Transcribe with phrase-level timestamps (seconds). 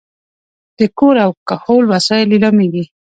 [0.77, 2.83] د کور او کهول وسایل لیلامېږي.